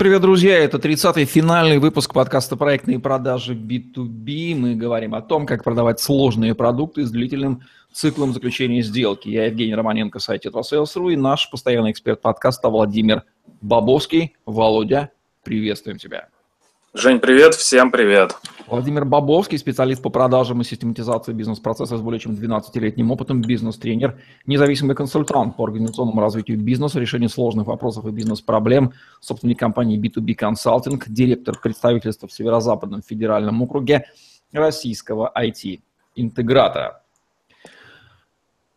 Привет, 0.00 0.22
друзья! 0.22 0.56
Это 0.56 0.78
30-й 0.78 1.26
финальный 1.26 1.76
выпуск 1.76 2.14
подкаста 2.14 2.56
«Проектные 2.56 2.98
продажи 2.98 3.54
B2B». 3.54 4.54
Мы 4.54 4.74
говорим 4.74 5.14
о 5.14 5.20
том, 5.20 5.44
как 5.44 5.62
продавать 5.62 6.00
сложные 6.00 6.54
продукты 6.54 7.04
с 7.04 7.10
длительным 7.10 7.64
циклом 7.92 8.32
заключения 8.32 8.80
сделки. 8.80 9.28
Я 9.28 9.44
Евгений 9.44 9.74
Романенко, 9.74 10.18
сайт 10.18 10.46
Sales.ru 10.46 11.12
и 11.12 11.16
наш 11.16 11.50
постоянный 11.50 11.90
эксперт 11.90 12.22
подкаста 12.22 12.70
Владимир 12.70 13.24
Бабовский. 13.60 14.36
Володя, 14.46 15.10
приветствуем 15.44 15.98
тебя! 15.98 16.30
Жень, 16.92 17.20
привет, 17.20 17.54
всем 17.54 17.92
привет. 17.92 18.36
Владимир 18.66 19.04
Бобовский, 19.04 19.56
специалист 19.58 20.02
по 20.02 20.10
продажам 20.10 20.60
и 20.60 20.64
систематизации 20.64 21.32
бизнес-процесса 21.32 21.96
с 21.96 22.00
более 22.00 22.18
чем 22.18 22.32
12-летним 22.32 23.12
опытом, 23.12 23.42
бизнес-тренер, 23.42 24.18
независимый 24.44 24.96
консультант 24.96 25.56
по 25.56 25.62
организационному 25.62 26.20
развитию 26.20 26.58
бизнеса, 26.58 26.98
решению 26.98 27.28
сложных 27.28 27.68
вопросов 27.68 28.06
и 28.06 28.10
бизнес-проблем, 28.10 28.92
собственник 29.20 29.60
компании 29.60 30.00
B2B 30.00 30.36
Consulting, 30.36 31.00
директор 31.06 31.56
представительства 31.56 32.26
в 32.26 32.32
Северо-Западном 32.32 33.02
федеральном 33.02 33.62
округе 33.62 34.06
российского 34.50 35.32
IT-интегратора. 35.38 37.04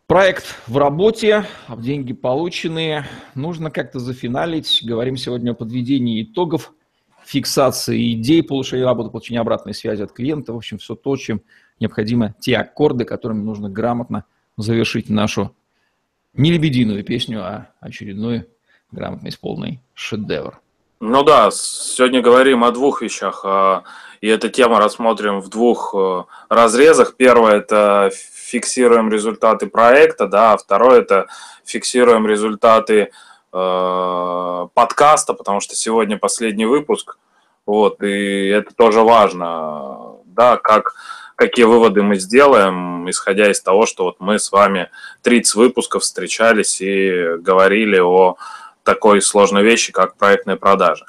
Проект 0.06 0.54
в 0.68 0.78
работе, 0.78 1.46
деньги 1.68 2.12
полученные, 2.12 3.06
нужно 3.34 3.72
как-то 3.72 3.98
зафиналить. 3.98 4.82
Говорим 4.84 5.16
сегодня 5.16 5.50
о 5.50 5.54
подведении 5.54 6.22
итогов– 6.22 6.72
фиксации 7.24 8.14
идей, 8.14 8.42
получения 8.42 8.84
работы, 8.84 9.10
получения 9.10 9.40
обратной 9.40 9.74
связи 9.74 10.02
от 10.02 10.12
клиента, 10.12 10.52
в 10.52 10.56
общем, 10.56 10.78
все 10.78 10.94
то, 10.94 11.16
чем 11.16 11.42
необходимо, 11.80 12.34
те 12.40 12.56
аккорды, 12.56 13.04
которыми 13.04 13.42
нужно 13.42 13.68
грамотно 13.68 14.24
завершить 14.56 15.08
нашу 15.08 15.54
не 16.34 16.52
лебединую 16.52 17.04
песню, 17.04 17.42
а 17.42 17.70
очередной 17.80 18.46
грамотно 18.90 19.28
исполненный 19.28 19.80
шедевр. 19.94 20.60
Ну 21.00 21.22
да, 21.22 21.50
сегодня 21.52 22.22
говорим 22.22 22.64
о 22.64 22.70
двух 22.70 23.02
вещах, 23.02 23.42
а, 23.44 23.82
и 24.20 24.28
эту 24.28 24.48
тему 24.48 24.78
рассмотрим 24.78 25.40
в 25.40 25.50
двух 25.50 25.94
э, 25.94 26.22
разрезах. 26.48 27.16
Первое– 27.16 27.56
это 27.56 28.10
фиксируем 28.14 29.10
результаты 29.10 29.66
проекта, 29.66 30.26
да, 30.26 30.52
а 30.52 30.56
второе– 30.56 31.00
это 31.02 31.26
фиксируем 31.64 32.26
результаты 32.26 33.10
подкаста, 33.54 35.32
потому 35.34 35.60
что 35.60 35.76
сегодня 35.76 36.18
последний 36.18 36.66
выпуск, 36.66 37.18
вот, 37.66 38.02
и 38.02 38.48
это 38.48 38.74
тоже 38.74 39.02
важно, 39.02 40.16
да, 40.24 40.56
как, 40.56 40.96
какие 41.36 41.64
выводы 41.64 42.02
мы 42.02 42.16
сделаем, 42.16 43.08
исходя 43.08 43.50
из 43.50 43.60
того, 43.60 43.86
что 43.86 44.04
вот 44.04 44.16
мы 44.18 44.38
с 44.38 44.50
вами 44.52 44.90
30 45.22 45.54
выпусков 45.54 46.02
встречались 46.02 46.80
и 46.80 47.36
говорили 47.38 47.98
о 47.98 48.36
такой 48.82 49.22
сложной 49.22 49.62
вещи, 49.62 49.92
как 49.92 50.16
проектные 50.16 50.56
продажи. 50.56 51.06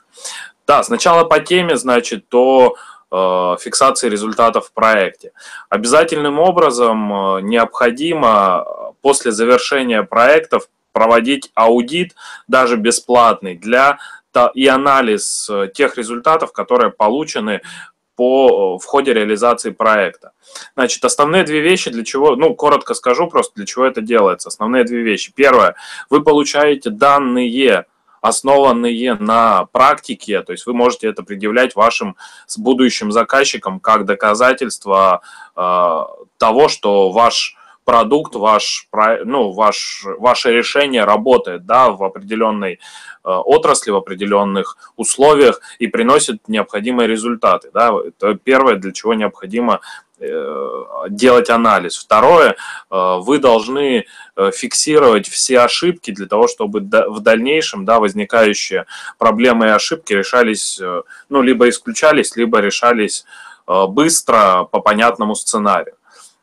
Да, 0.65 0.81
сначала 0.83 1.25
по 1.25 1.39
теме, 1.39 1.77
значит, 1.77 2.27
то 2.29 2.75
э, 3.11 3.55
фиксации 3.59 4.09
результатов 4.09 4.67
в 4.67 4.73
проекте. 4.73 5.31
Обязательным 5.69 6.39
образом 6.39 7.37
э, 7.37 7.41
необходимо 7.41 8.65
после 9.01 9.31
завершения 9.31 10.03
проектов 10.03 10.67
проводить 10.95 11.51
аудит, 11.55 12.15
даже 12.47 12.77
бесплатный, 12.77 13.57
для 13.57 13.99
и 14.53 14.67
анализ 14.67 15.49
э, 15.49 15.69
тех 15.73 15.97
результатов, 15.97 16.51
которые 16.51 16.91
получены 16.91 17.61
по, 18.17 18.77
в 18.77 18.85
ходе 18.85 19.13
реализации 19.13 19.71
проекта. 19.71 20.31
Значит, 20.75 21.03
основные 21.05 21.43
две 21.43 21.61
вещи, 21.61 21.89
для 21.89 22.03
чего, 22.03 22.35
ну, 22.35 22.53
коротко 22.53 22.93
скажу 22.93 23.27
просто, 23.27 23.53
для 23.55 23.65
чего 23.65 23.85
это 23.85 24.01
делается. 24.01 24.49
Основные 24.49 24.83
две 24.83 25.03
вещи. 25.03 25.31
Первое, 25.35 25.75
вы 26.09 26.21
получаете 26.21 26.89
данные, 26.89 27.85
основанные 28.21 29.15
на 29.15 29.65
практике, 29.65 30.41
то 30.41 30.51
есть 30.51 30.65
вы 30.65 30.73
можете 30.73 31.07
это 31.07 31.23
предъявлять 31.23 31.75
вашим 31.75 32.15
с 32.45 32.57
будущим 32.57 33.11
заказчикам 33.11 33.79
как 33.79 34.05
доказательство 34.05 35.21
э, 35.55 36.01
того, 36.37 36.67
что 36.67 37.11
ваш 37.11 37.55
продукт, 37.85 38.35
ваш, 38.35 38.89
ну, 39.23 39.51
ваш, 39.51 40.05
ваше 40.17 40.51
решение 40.51 41.05
работает 41.05 41.65
да, 41.65 41.91
в 41.91 42.03
определенной 42.03 42.73
э, 42.73 42.77
отрасли, 43.23 43.91
в 43.91 43.95
определенных 43.95 44.77
условиях 44.97 45.61
и 45.77 45.87
приносит 45.87 46.47
необходимые 46.47 47.07
результаты. 47.07 47.69
Да. 47.73 47.93
Это 48.05 48.33
первое, 48.33 48.75
для 48.75 48.91
чего 48.91 49.13
необходимо 49.13 49.81
э, 50.19 50.83
делать 51.09 51.49
анализ. 51.51 51.95
Второе, 51.95 52.55
э, 52.89 53.17
вы 53.19 53.37
должны 53.37 54.05
фиксировать 54.53 55.29
все 55.29 55.61
ошибки 55.61 56.11
для 56.11 56.25
того, 56.25 56.49
чтобы 56.49 56.81
в 56.81 57.19
дальнейшем 57.21 57.85
да, 57.85 57.99
возникающие 57.99 58.85
проблемы 59.17 59.67
и 59.67 59.69
ошибки 59.69 60.11
решались, 60.11 60.81
ну, 61.29 61.41
либо 61.41 61.69
исключались, 61.69 62.35
либо 62.35 62.59
решались 62.59 63.23
быстро 63.65 64.67
по 64.69 64.81
понятному 64.81 65.35
сценарию. 65.35 65.95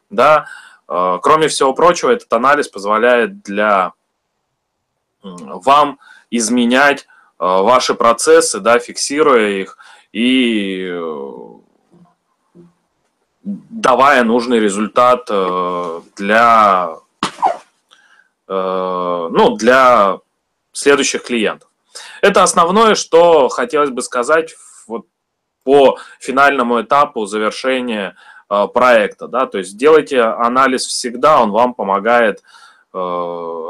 Да, 0.09 0.47
кроме 0.87 1.49
всего 1.49 1.73
прочего, 1.73 2.11
этот 2.11 2.33
анализ 2.33 2.69
позволяет 2.69 3.43
для 3.43 3.93
вам 5.23 5.99
изменять 6.31 7.03
э, 7.03 7.05
ваши 7.39 7.95
процессы, 7.95 8.59
да, 8.61 8.79
фиксируя 8.79 9.49
их 9.49 9.79
и 10.13 10.89
э, 10.91 11.41
давая 13.45 14.25
нужный 14.25 14.61
результат 14.61 15.29
для, 16.17 16.97
ну, 18.47 19.57
для 19.57 20.19
следующих 20.73 21.25
клиентов. 21.25 21.69
Это 22.21 22.45
основное, 22.45 22.95
что 22.95 23.49
хотелось 23.49 23.91
бы 23.91 24.01
сказать 24.03 24.55
вот 24.87 25.07
по 25.65 25.99
финальному 26.21 26.83
этапу 26.83 27.27
завершения 27.27 28.11
Э, 28.11 28.19
проекта, 28.75 29.29
да, 29.29 29.47
то 29.47 29.59
есть 29.59 29.77
делайте 29.77 30.21
анализ 30.21 30.87
всегда, 30.87 31.41
он 31.41 31.51
вам 31.53 31.75
помогает 31.75 32.43
э, 32.93 32.99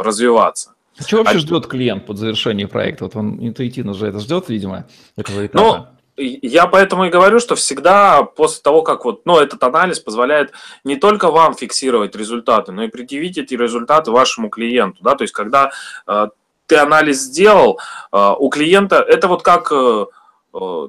развиваться. 0.00 0.74
А 0.98 1.02
что 1.02 1.18
вообще 1.18 1.36
а... 1.36 1.38
ждет 1.38 1.66
клиент 1.66 2.06
под 2.06 2.18
завершение 2.18 2.66
проекта? 2.66 3.04
Вот 3.04 3.16
он 3.16 3.38
интуитивно 3.40 3.94
же 3.94 4.06
это 4.06 4.18
ждет, 4.18 4.48
видимо, 4.48 4.86
этого 5.16 5.46
этапа. 5.46 5.94
Ну, 6.18 6.26
я 6.42 6.66
поэтому 6.66 7.04
и 7.04 7.10
говорю, 7.10 7.38
что 7.38 7.54
всегда 7.54 8.24
после 8.24 8.60
того, 8.62 8.82
как 8.82 9.04
вот, 9.04 9.24
ну, 9.24 9.38
этот 9.38 9.62
анализ 9.62 10.00
позволяет 10.00 10.52
не 10.84 10.96
только 10.96 11.30
вам 11.30 11.54
фиксировать 11.54 12.16
результаты, 12.16 12.72
но 12.72 12.82
и 12.82 12.88
предъявить 12.88 13.38
эти 13.38 13.54
результаты 13.54 14.10
вашему 14.10 14.50
клиенту, 14.50 14.98
да, 15.02 15.14
то 15.14 15.22
есть 15.22 15.32
когда 15.32 15.70
э, 16.06 16.28
ты 16.66 16.76
анализ 16.76 17.20
сделал, 17.20 17.80
э, 18.12 18.34
у 18.38 18.50
клиента 18.50 18.96
это 18.96 19.28
вот 19.28 19.42
как, 19.42 19.72
э, 19.72 20.06
э, 20.54 20.88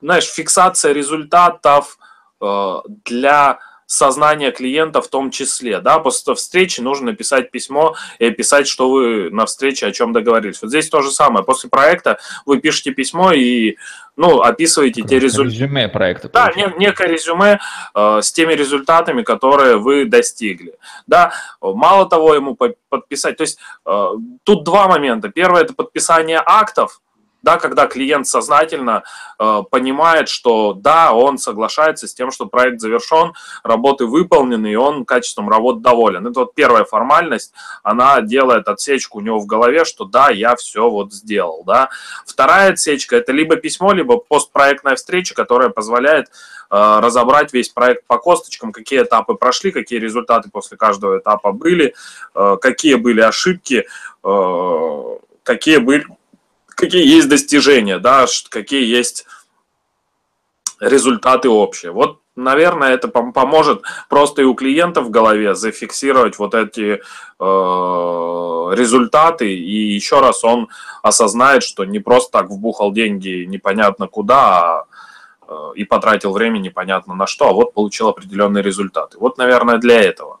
знаешь, 0.00 0.26
фиксация 0.26 0.92
результатов, 0.92 1.98
Э, 1.98 2.07
для 2.40 3.58
сознания 3.88 4.52
клиента 4.52 5.00
в 5.00 5.08
том 5.08 5.30
числе. 5.30 5.80
Да? 5.80 5.98
После 5.98 6.34
встречи 6.34 6.80
нужно 6.80 7.06
написать 7.06 7.50
письмо 7.50 7.96
и 8.18 8.26
описать, 8.26 8.68
что 8.68 8.90
вы 8.90 9.30
на 9.30 9.46
встрече 9.46 9.86
о 9.86 9.92
чем 9.92 10.12
договорились. 10.12 10.60
Вот 10.60 10.68
здесь 10.68 10.90
то 10.90 11.00
же 11.00 11.10
самое. 11.10 11.44
После 11.44 11.70
проекта 11.70 12.18
вы 12.44 12.58
пишете 12.58 12.90
письмо 12.92 13.32
и 13.32 13.76
ну, 14.14 14.42
описываете 14.42 15.02
те 15.02 15.18
результаты. 15.18 15.56
Резюме 15.56 15.88
проекта. 15.88 16.28
Да, 16.28 16.52
не, 16.54 16.70
некое 16.76 17.08
резюме 17.08 17.60
э, 17.94 18.20
с 18.20 18.30
теми 18.30 18.52
результатами, 18.52 19.22
которые 19.22 19.78
вы 19.78 20.04
достигли. 20.04 20.74
Да, 21.06 21.32
мало 21.62 22.06
того, 22.06 22.34
ему 22.34 22.58
подписать. 22.90 23.38
То 23.38 23.42
есть 23.42 23.58
э, 23.86 24.06
тут 24.42 24.64
два 24.64 24.86
момента. 24.86 25.30
Первое– 25.30 25.62
это 25.62 25.72
подписание 25.72 26.42
актов, 26.44 27.00
да, 27.42 27.58
когда 27.58 27.86
клиент 27.86 28.26
сознательно 28.26 29.04
э, 29.38 29.62
понимает, 29.70 30.28
что 30.28 30.72
да, 30.72 31.12
он 31.12 31.38
соглашается 31.38 32.08
с 32.08 32.14
тем, 32.14 32.30
что 32.30 32.46
проект 32.46 32.80
завершен, 32.80 33.32
работы 33.62 34.06
выполнены, 34.06 34.72
и 34.72 34.76
он 34.76 35.04
качеством 35.04 35.48
работ 35.48 35.80
доволен. 35.80 36.26
Это 36.26 36.40
вот 36.40 36.54
первая 36.54 36.84
формальность, 36.84 37.52
она 37.82 38.20
делает 38.20 38.68
отсечку 38.68 39.18
у 39.18 39.20
него 39.20 39.38
в 39.38 39.46
голове, 39.46 39.84
что 39.84 40.04
да, 40.04 40.30
я 40.30 40.56
все 40.56 40.90
вот 40.90 41.12
сделал, 41.12 41.62
да. 41.64 41.90
Вторая 42.26 42.72
отсечка– 42.72 43.16
это 43.18 43.32
либо 43.32 43.56
письмо, 43.56 43.92
либо 43.92 44.18
постпроектная 44.18 44.96
встреча, 44.96 45.34
которая 45.34 45.68
позволяет 45.68 46.26
э, 46.70 46.98
разобрать 47.00 47.52
весь 47.52 47.68
проект 47.68 48.04
по 48.06 48.18
косточкам, 48.18 48.72
какие 48.72 49.02
этапы 49.02 49.34
прошли, 49.34 49.70
какие 49.70 50.00
результаты 50.00 50.50
после 50.50 50.76
каждого 50.76 51.18
этапа 51.18 51.52
были, 51.52 51.94
э, 52.34 52.56
какие 52.60 52.96
были 52.96 53.20
ошибки, 53.20 53.86
э, 54.24 55.16
какие 55.44 55.78
были 55.78 56.04
какие 56.78 57.04
есть 57.04 57.28
достижения, 57.28 57.98
да, 57.98 58.26
какие 58.50 58.84
есть 58.86 59.26
результаты 60.80 61.48
общие. 61.48 61.90
Вот, 61.90 62.20
наверное, 62.36 62.90
это 62.94 63.08
поможет 63.08 63.82
просто 64.08 64.42
и 64.42 64.44
у 64.44 64.54
клиентов 64.54 65.06
в 65.06 65.10
голове 65.10 65.56
зафиксировать 65.56 66.38
вот 66.38 66.54
эти 66.54 67.00
э, 67.00 67.00
результаты, 68.76 69.52
и 69.52 69.92
еще 69.92 70.20
раз 70.20 70.44
он 70.44 70.68
осознает, 71.02 71.64
что 71.64 71.84
не 71.84 71.98
просто 71.98 72.30
так 72.30 72.48
вбухал 72.48 72.92
деньги 72.92 73.44
непонятно 73.44 74.06
куда, 74.06 74.38
а 74.38 74.84
э, 75.48 75.72
и 75.74 75.84
потратил 75.84 76.32
время 76.32 76.58
непонятно 76.58 77.16
на 77.16 77.26
что, 77.26 77.48
а 77.48 77.52
вот 77.52 77.74
получил 77.74 78.06
определенные 78.08 78.62
результаты. 78.62 79.18
Вот, 79.18 79.36
наверное, 79.36 79.78
для 79.78 80.00
этого. 80.00 80.38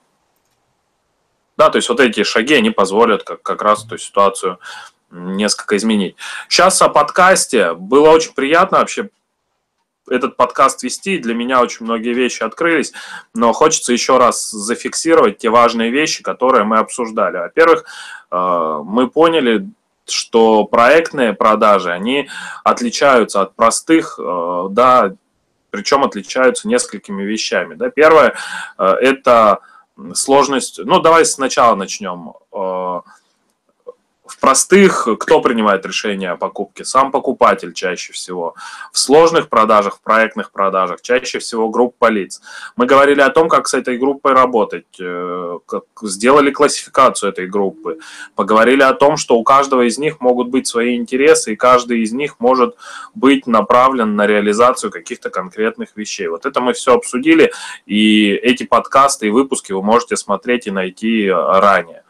Да, 1.56 1.68
то 1.70 1.78
есть 1.78 1.88
вот 1.88 1.98
эти 1.98 2.22
шаги, 2.22 2.54
они 2.54 2.70
позволят 2.70 3.24
как, 3.24 3.42
как 3.42 3.60
раз 3.60 3.84
эту 3.84 3.98
ситуацию 3.98 4.60
несколько 5.10 5.76
изменить. 5.76 6.16
Сейчас 6.48 6.80
о 6.82 6.88
подкасте. 6.88 7.74
Было 7.74 8.10
очень 8.10 8.34
приятно 8.34 8.78
вообще 8.78 9.10
этот 10.10 10.36
подкаст 10.36 10.82
вести. 10.82 11.18
Для 11.18 11.34
меня 11.34 11.60
очень 11.60 11.84
многие 11.84 12.14
вещи 12.14 12.42
открылись, 12.42 12.92
но 13.34 13.52
хочется 13.52 13.92
еще 13.92 14.18
раз 14.18 14.50
зафиксировать 14.50 15.38
те 15.38 15.50
важные 15.50 15.90
вещи, 15.90 16.22
которые 16.22 16.64
мы 16.64 16.78
обсуждали. 16.78 17.38
Во-первых, 17.38 17.84
э, 18.30 18.80
мы 18.84 19.08
поняли, 19.08 19.68
что 20.06 20.64
проектные 20.64 21.34
продажи, 21.34 21.92
они 21.92 22.28
отличаются 22.64 23.42
от 23.42 23.54
простых, 23.54 24.18
э, 24.18 24.66
да, 24.70 25.14
причем 25.70 26.04
отличаются 26.04 26.66
несколькими 26.66 27.22
вещами. 27.22 27.74
Да. 27.74 27.90
Первое 27.90 28.34
э,– 28.78 28.84
это 29.00 29.60
сложность, 30.14 30.78
ну 30.82 31.00
давай 31.00 31.26
сначала 31.26 31.74
начнем 31.74 32.34
в 34.28 34.38
простых 34.38 35.08
кто 35.18 35.40
принимает 35.40 35.84
решение 35.86 36.30
о 36.30 36.36
покупке? 36.36 36.84
Сам 36.84 37.10
покупатель 37.10 37.72
чаще 37.72 38.12
всего. 38.12 38.54
В 38.92 38.98
сложных 38.98 39.48
продажах, 39.48 39.96
в 39.96 40.00
проектных 40.02 40.52
продажах 40.52 41.00
чаще 41.02 41.38
всего 41.38 41.68
группа 41.68 42.10
лиц. 42.10 42.40
Мы 42.76 42.86
говорили 42.86 43.20
о 43.20 43.30
том, 43.30 43.48
как 43.48 43.68
с 43.68 43.74
этой 43.74 43.98
группой 43.98 44.32
работать, 44.32 44.86
э, 45.00 45.58
как 45.66 45.84
сделали 46.02 46.50
классификацию 46.50 47.30
этой 47.30 47.46
группы, 47.46 47.98
поговорили 48.34 48.82
о 48.82 48.94
том, 48.94 49.16
что 49.16 49.36
у 49.36 49.44
каждого 49.44 49.82
из 49.82 49.98
них 49.98 50.20
могут 50.20 50.48
быть 50.48 50.66
свои 50.66 50.96
интересы, 50.96 51.52
и 51.52 51.56
каждый 51.56 52.02
из 52.02 52.12
них 52.12 52.36
может 52.38 52.76
быть 53.14 53.46
направлен 53.46 54.16
на 54.16 54.26
реализацию 54.26 54.90
каких-то 54.90 55.30
конкретных 55.30 55.96
вещей. 55.96 56.28
Вот 56.28 56.46
это 56.46 56.60
мы 56.60 56.72
все 56.72 56.94
обсудили, 56.94 57.52
и 57.86 58.32
эти 58.32 58.64
подкасты 58.64 59.28
и 59.28 59.30
выпуски 59.30 59.72
вы 59.72 59.82
можете 59.82 60.16
смотреть 60.16 60.66
и 60.66 60.70
найти 60.70 61.30
ранее. 61.30 62.02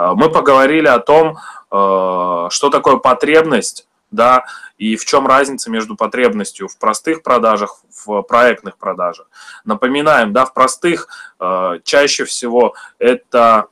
Э, 0.00 0.12
мы 0.14 0.30
поговорили 0.30 0.88
о 0.88 0.98
том, 0.98 1.36
э, 1.70 2.48
что 2.50 2.70
такое 2.70 2.96
потребность, 2.96 3.86
да, 4.10 4.44
и 4.78 4.96
в 4.96 5.04
чем 5.04 5.26
разница 5.26 5.70
между 5.70 5.94
потребностью 5.94 6.68
в 6.68 6.78
простых 6.78 7.22
продажах, 7.22 7.80
в 8.04 8.22
проектных 8.22 8.78
продажах. 8.78 9.28
Напоминаем, 9.64 10.32
да, 10.32 10.46
в 10.46 10.54
простых 10.54 11.08
э, 11.38 11.78
чаще 11.84 12.24
всего 12.24 12.74
это 12.98 13.66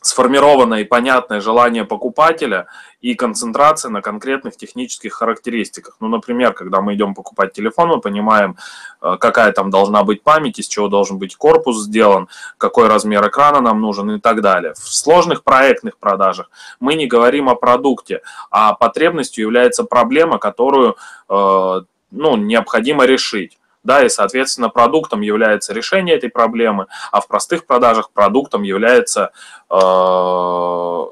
сформированное 0.00 0.80
и 0.80 0.84
понятное 0.84 1.40
желание 1.40 1.84
покупателя 1.84 2.66
и 3.02 3.14
концентрация 3.14 3.90
на 3.90 4.00
конкретных 4.00 4.56
технических 4.56 5.12
характеристиках. 5.12 5.96
Ну, 6.00 6.08
например, 6.08 6.52
когда 6.54 6.80
мы 6.80 6.94
идем 6.94 7.14
покупать 7.14 7.52
телефон, 7.52 7.88
мы 7.88 8.00
понимаем, 8.00 8.56
э, 9.02 9.16
какая 9.20 9.52
там 9.52 9.70
должна 9.70 10.02
быть 10.02 10.22
память, 10.22 10.58
из 10.58 10.68
чего 10.68 10.88
должен 10.88 11.18
быть 11.18 11.36
корпус 11.36 11.84
сделан, 11.84 12.28
какой 12.56 12.88
размер 12.88 13.26
экрана 13.28 13.60
нам 13.60 13.80
нужен 13.80 14.10
и 14.12 14.20
так 14.20 14.40
далее. 14.40 14.72
В 14.74 14.88
сложных 14.88 15.44
проектных 15.44 15.98
продажах 15.98 16.50
мы 16.80 16.94
не 16.94 17.06
говорим 17.06 17.48
о 17.48 17.54
продукте, 17.54 18.22
а 18.50 18.72
потребностью 18.72 19.42
является 19.42 19.84
проблема, 19.84 20.38
которую 20.38 20.96
э, 21.28 21.80
ну, 22.10 22.36
необходимо 22.36 23.04
решить 23.04 23.59
да, 23.82 24.04
и, 24.04 24.08
соответственно, 24.08 24.68
продуктом 24.68 25.20
является 25.22 25.72
решение 25.72 26.16
этой 26.16 26.30
проблемы, 26.30 26.86
а 27.10 27.20
в 27.20 27.28
простых 27.28 27.66
продажах 27.66 28.10
продуктом 28.10 28.62
является 28.62 29.32
э, 29.70 31.04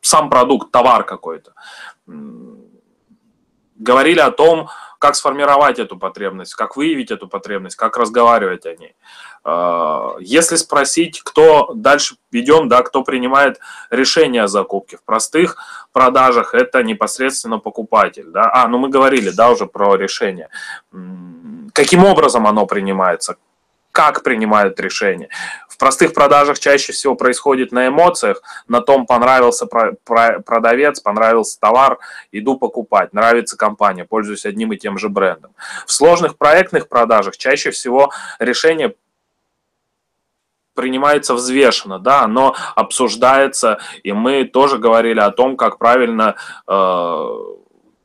сам 0.00 0.30
продукт, 0.30 0.70
товар 0.70 1.04
какой-то. 1.04 1.52
Говорили 3.76 4.20
о 4.20 4.30
том, 4.30 4.68
как 4.98 5.14
сформировать 5.14 5.78
эту 5.78 5.98
потребность, 5.98 6.54
как 6.54 6.76
выявить 6.76 7.10
эту 7.10 7.28
потребность, 7.28 7.76
как 7.76 7.96
разговаривать 7.96 8.66
о 8.66 8.74
ней. 8.74 8.96
А, 9.48 10.16
если 10.18 10.56
спросить, 10.56 11.22
кто 11.22 11.70
дальше 11.72 12.16
ведем, 12.32 12.68
да, 12.68 12.82
кто 12.82 13.04
принимает 13.04 13.60
решение 13.90 14.42
о 14.42 14.48
закупке 14.48 14.96
в 14.96 15.04
простых 15.04 15.56
продажах, 15.92 16.52
это 16.52 16.82
непосредственно 16.82 17.60
покупатель. 17.60 18.26
Да? 18.26 18.50
А, 18.52 18.66
ну 18.66 18.78
мы 18.78 18.88
говорили, 18.88 19.30
да, 19.30 19.50
уже 19.50 19.66
про 19.66 19.94
решение. 19.94 20.48
Каким 21.72 22.04
образом 22.04 22.46
оно 22.46 22.66
принимается? 22.66 23.36
как 23.92 24.22
принимают 24.22 24.78
решения. 24.78 25.30
В 25.70 25.78
простых 25.78 26.12
продажах 26.12 26.58
чаще 26.58 26.92
всего 26.92 27.14
происходит 27.14 27.72
на 27.72 27.88
эмоциях, 27.88 28.42
на 28.68 28.82
том 28.82 29.06
понравился 29.06 29.64
продавец, 29.64 31.00
понравился 31.00 31.58
товар, 31.58 31.98
иду 32.30 32.58
покупать, 32.58 33.14
нравится 33.14 33.56
компания, 33.56 34.04
пользуюсь 34.04 34.44
одним 34.44 34.74
и 34.74 34.76
тем 34.76 34.98
же 34.98 35.08
брендом. 35.08 35.52
В 35.86 35.92
сложных 35.92 36.36
проектных 36.36 36.90
продажах 36.90 37.38
чаще 37.38 37.70
всего 37.70 38.12
решение 38.38 38.94
принимается 40.76 41.34
взвешенно, 41.34 41.98
да, 41.98 42.22
оно 42.22 42.54
обсуждается, 42.76 43.78
и 44.04 44.12
мы 44.12 44.44
тоже 44.44 44.78
говорили 44.78 45.18
о 45.18 45.32
том, 45.32 45.56
как 45.56 45.78
правильно 45.78 46.36
э, 46.68 46.72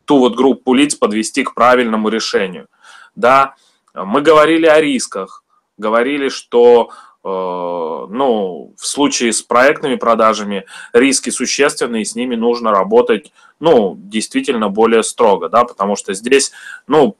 ту 0.05 0.17
вот 0.17 0.35
группу 0.35 0.73
лиц 0.73 0.95
подвести 0.95 1.43
к 1.43 1.53
правильному 1.53 2.09
решению, 2.09 2.67
да. 3.15 3.53
Мы 3.93 4.21
говорили 4.21 4.65
о 4.65 4.79
рисках, 4.79 5.43
говорили, 5.77 6.29
что 6.29 6.89
э, 7.23 7.27
ну, 7.27 8.73
в 8.77 8.87
случае 8.87 9.33
с 9.33 9.41
проектными 9.41 9.95
продажами 9.95 10.65
риски 10.93 11.29
существенные, 11.29 12.05
с 12.05 12.15
ними 12.15 12.35
нужно 12.35 12.71
работать, 12.71 13.33
ну, 13.59 13.95
действительно 13.97 14.69
более 14.69 15.03
строго, 15.03 15.49
да, 15.49 15.65
потому 15.65 15.95
что 15.95 16.13
здесь, 16.13 16.51
ну, 16.87 17.17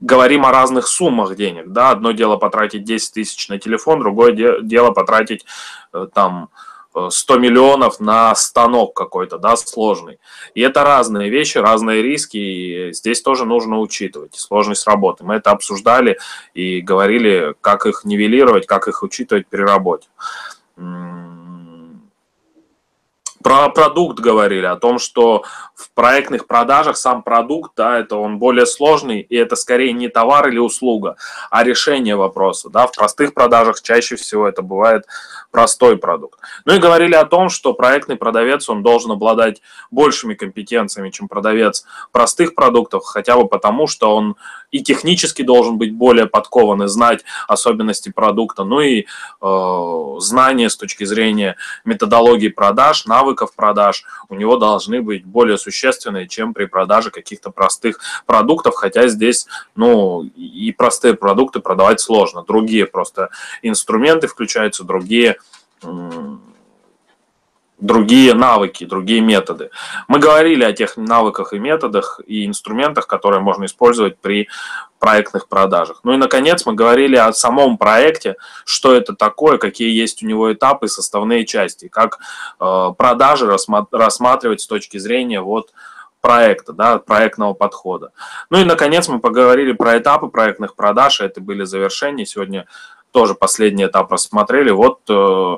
говорим 0.00 0.44
о 0.46 0.52
разных 0.52 0.86
суммах 0.86 1.36
денег, 1.36 1.68
да, 1.68 1.90
одно 1.90 2.12
дело 2.12 2.36
потратить 2.36 2.84
10 2.84 3.14
тысяч 3.14 3.48
на 3.48 3.58
телефон, 3.58 4.00
другое 4.00 4.60
дело 4.62 4.90
потратить 4.90 5.44
э, 5.92 6.08
там 6.12 6.50
100 6.92 7.38
миллионов 7.38 8.00
на 8.00 8.34
станок 8.34 8.94
какой-то, 8.94 9.38
да, 9.38 9.56
сложный. 9.56 10.18
И 10.54 10.60
это 10.60 10.82
разные 10.82 11.30
вещи, 11.30 11.58
разные 11.58 12.02
риски, 12.02 12.36
и 12.36 12.92
здесь 12.92 13.22
тоже 13.22 13.44
нужно 13.44 13.78
учитывать 13.78 14.34
сложность 14.34 14.86
работы. 14.86 15.24
Мы 15.24 15.36
это 15.36 15.52
обсуждали 15.52 16.18
и 16.52 16.80
говорили, 16.80 17.54
как 17.60 17.86
их 17.86 18.04
нивелировать, 18.04 18.66
как 18.66 18.88
их 18.88 19.02
учитывать 19.02 19.46
при 19.46 19.62
работе. 19.62 20.08
Про 23.42 23.70
продукт 23.70 24.20
говорили, 24.20 24.66
о 24.66 24.76
том, 24.76 24.98
что 24.98 25.44
в 25.74 25.90
проектных 25.94 26.46
продажах 26.46 26.98
сам 26.98 27.22
продукт, 27.22 27.72
да, 27.74 27.98
это 27.98 28.16
он 28.16 28.38
более 28.38 28.66
сложный, 28.66 29.20
и 29.20 29.34
это 29.34 29.56
скорее 29.56 29.92
не 29.92 30.08
товар 30.08 30.48
или 30.48 30.58
услуга, 30.58 31.16
а 31.50 31.64
решение 31.64 32.16
вопроса. 32.16 32.68
Да. 32.68 32.86
В 32.86 32.92
простых 32.92 33.32
продажах 33.32 33.80
чаще 33.80 34.16
всего 34.16 34.46
это 34.46 34.60
бывает 34.60 35.06
простой 35.50 35.96
продукт. 35.96 36.38
Ну 36.66 36.74
и 36.74 36.78
говорили 36.78 37.14
о 37.14 37.24
том, 37.24 37.48
что 37.48 37.72
проектный 37.72 38.16
продавец, 38.16 38.68
он 38.68 38.82
должен 38.82 39.12
обладать 39.12 39.62
большими 39.90 40.34
компетенциями, 40.34 41.10
чем 41.10 41.26
продавец 41.26 41.86
простых 42.12 42.54
продуктов, 42.54 43.04
хотя 43.04 43.36
бы 43.36 43.48
потому, 43.48 43.86
что 43.86 44.14
он 44.14 44.36
и 44.70 44.82
технически 44.82 45.42
должен 45.42 45.78
быть 45.78 45.94
более 45.94 46.26
подкован 46.26 46.82
и 46.82 46.88
знать 46.88 47.24
особенности 47.48 48.10
продукта, 48.10 48.64
ну 48.64 48.80
и 48.80 49.06
э, 49.40 50.16
знания 50.18 50.68
с 50.68 50.76
точки 50.76 51.04
зрения 51.04 51.56
методологии 51.84 52.48
продаж, 52.48 53.06
навыков 53.06 53.29
продаж 53.54 54.04
у 54.28 54.34
него 54.34 54.56
должны 54.56 55.02
быть 55.02 55.24
более 55.24 55.58
существенные, 55.58 56.28
чем 56.28 56.54
при 56.54 56.66
продаже 56.66 57.10
каких-то 57.10 57.50
простых 57.50 58.00
продуктов, 58.26 58.74
хотя 58.74 59.08
здесь, 59.08 59.46
ну, 59.76 60.22
и 60.22 60.72
простые 60.72 61.14
продукты 61.14 61.60
продавать 61.60 62.00
сложно, 62.00 62.42
другие 62.42 62.86
просто 62.86 63.30
инструменты 63.62 64.26
включаются, 64.26 64.84
другие 64.84 65.36
другие 67.80 68.34
навыки, 68.34 68.84
другие 68.84 69.20
методы. 69.20 69.70
Мы 70.06 70.18
говорили 70.18 70.64
о 70.64 70.72
тех 70.72 70.96
навыках 70.96 71.52
и 71.52 71.58
методах 71.58 72.20
и 72.26 72.46
инструментах, 72.46 73.06
которые 73.06 73.40
можно 73.40 73.64
использовать 73.64 74.18
при 74.18 74.48
проектных 74.98 75.48
продажах. 75.48 76.00
Ну 76.04 76.12
и, 76.12 76.16
наконец, 76.16 76.66
мы 76.66 76.74
говорили 76.74 77.16
о 77.16 77.32
самом 77.32 77.78
проекте, 77.78 78.36
что 78.64 78.94
это 78.94 79.14
такое, 79.14 79.56
какие 79.56 79.90
есть 79.90 80.22
у 80.22 80.26
него 80.26 80.52
этапы, 80.52 80.88
составные 80.88 81.46
части, 81.46 81.88
как 81.88 82.18
э, 82.60 82.88
продажи 82.96 83.50
рассматривать 83.90 84.60
с 84.60 84.66
точки 84.66 84.98
зрения 84.98 85.40
вот 85.40 85.72
проекта, 86.20 86.74
да, 86.74 86.98
проектного 86.98 87.54
подхода. 87.54 88.12
Ну 88.50 88.58
и, 88.58 88.64
наконец, 88.64 89.08
мы 89.08 89.20
поговорили 89.20 89.72
про 89.72 89.98
этапы 89.98 90.28
проектных 90.28 90.74
продаж, 90.74 91.22
это 91.22 91.40
были 91.40 91.64
завершения. 91.64 92.26
Сегодня 92.26 92.66
тоже 93.10 93.34
последний 93.34 93.86
этап 93.86 94.12
рассмотрели. 94.12 94.70
Вот 94.70 95.00
э, 95.08 95.56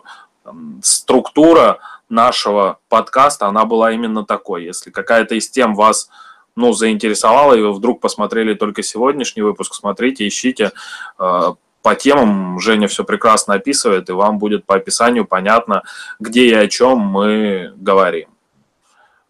структура 0.82 1.80
нашего 2.12 2.78
подкаста, 2.88 3.46
она 3.46 3.64
была 3.64 3.90
именно 3.90 4.24
такой. 4.24 4.64
Если 4.64 4.90
какая-то 4.90 5.34
из 5.34 5.50
тем 5.50 5.74
вас 5.74 6.08
ну, 6.54 6.72
заинтересовала, 6.72 7.54
и 7.54 7.62
вы 7.62 7.72
вдруг 7.72 8.00
посмотрели 8.00 8.54
только 8.54 8.82
сегодняшний 8.82 9.42
выпуск, 9.42 9.74
смотрите, 9.74 10.28
ищите. 10.28 10.72
Э, 11.18 11.54
по 11.82 11.94
темам 11.96 12.60
Женя 12.60 12.86
все 12.86 13.02
прекрасно 13.04 13.54
описывает, 13.54 14.08
и 14.08 14.12
вам 14.12 14.38
будет 14.38 14.64
по 14.64 14.76
описанию 14.76 15.24
понятно, 15.24 15.82
где 16.20 16.46
и 16.46 16.54
о 16.54 16.68
чем 16.68 16.98
мы 16.98 17.72
говорим. 17.76 18.28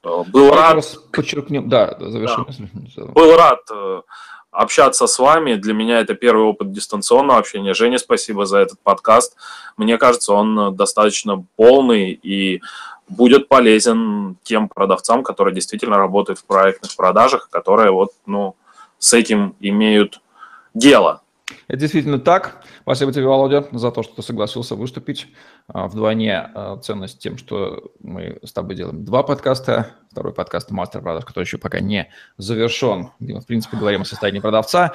Был 0.02 0.46
Я 0.48 0.56
рад... 0.56 0.84
Подчеркнем, 1.12 1.68
да, 1.68 1.96
завершим. 1.98 2.46
Да. 2.96 3.04
Был 3.06 3.36
рад 3.36 3.60
общаться 4.52 5.06
с 5.06 5.18
вами. 5.18 5.54
Для 5.54 5.74
меня 5.74 6.00
это 6.00 6.14
первый 6.14 6.44
опыт 6.44 6.70
дистанционного 6.72 7.40
общения. 7.40 7.74
Женя, 7.74 7.98
спасибо 7.98 8.46
за 8.46 8.58
этот 8.58 8.78
подкаст. 8.80 9.34
Мне 9.76 9.98
кажется, 9.98 10.34
он 10.34 10.76
достаточно 10.76 11.44
полный 11.56 12.12
и 12.12 12.62
будет 13.08 13.48
полезен 13.48 14.36
тем 14.42 14.68
продавцам, 14.68 15.24
которые 15.24 15.54
действительно 15.54 15.96
работают 15.96 16.38
в 16.38 16.44
проектных 16.44 16.94
продажах, 16.94 17.48
которые 17.50 17.90
вот, 17.90 18.10
ну, 18.26 18.54
с 18.98 19.12
этим 19.14 19.56
имеют 19.58 20.20
дело. 20.74 21.22
Это 21.68 21.78
действительно 21.78 22.18
так. 22.18 22.64
Спасибо 22.82 23.12
тебе, 23.12 23.26
Володя, 23.26 23.66
за 23.72 23.90
то, 23.90 24.02
что 24.02 24.16
ты 24.16 24.22
согласился 24.22 24.74
выступить. 24.74 25.28
А, 25.68 25.86
Вдвойне 25.86 26.38
а, 26.38 26.76
ценность 26.78 27.20
тем, 27.20 27.38
что 27.38 27.92
мы 28.00 28.38
с 28.44 28.52
тобой 28.52 28.74
делаем 28.74 29.04
два 29.04 29.22
подкаста. 29.22 29.90
Второй 30.10 30.34
подкаст 30.34 30.70
«Мастер 30.70 31.00
продаж», 31.00 31.24
который 31.24 31.44
еще 31.44 31.58
пока 31.58 31.80
не 31.80 32.10
завершен, 32.36 33.10
мы, 33.18 33.40
в 33.40 33.46
принципе, 33.46 33.76
говорим 33.76 34.02
о 34.02 34.04
состоянии 34.04 34.40
продавца. 34.40 34.92